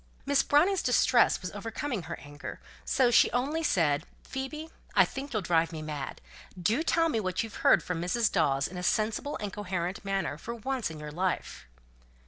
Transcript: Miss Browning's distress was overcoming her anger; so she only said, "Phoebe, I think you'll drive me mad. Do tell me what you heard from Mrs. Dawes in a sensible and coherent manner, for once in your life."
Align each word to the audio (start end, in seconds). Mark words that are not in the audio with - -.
Miss 0.25 0.41
Browning's 0.41 0.81
distress 0.81 1.41
was 1.43 1.51
overcoming 1.51 2.01
her 2.01 2.17
anger; 2.19 2.59
so 2.83 3.11
she 3.11 3.29
only 3.33 3.61
said, 3.61 4.07
"Phoebe, 4.23 4.71
I 4.95 5.05
think 5.05 5.31
you'll 5.31 5.43
drive 5.43 5.71
me 5.71 5.83
mad. 5.83 6.21
Do 6.59 6.81
tell 6.81 7.07
me 7.07 7.19
what 7.19 7.43
you 7.43 7.51
heard 7.51 7.83
from 7.83 8.01
Mrs. 8.01 8.31
Dawes 8.31 8.67
in 8.67 8.77
a 8.77 8.81
sensible 8.81 9.37
and 9.37 9.53
coherent 9.53 10.03
manner, 10.03 10.39
for 10.39 10.55
once 10.55 10.89
in 10.89 10.99
your 10.99 11.11
life." 11.11 11.67